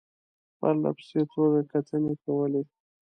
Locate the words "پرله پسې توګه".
0.57-1.61